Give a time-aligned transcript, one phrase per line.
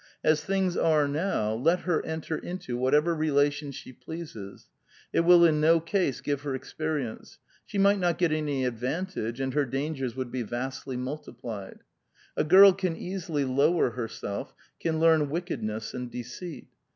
[0.23, 4.65] As things are now, let her enter into whatever relations she pleases;
[5.13, 9.53] it will in no case give her experience: she might not get any advantage, and
[9.53, 11.81] her dangers would be vastly multiplied.
[12.35, 16.65] A girl can easily lower iierself, can learn wickedness and deceit.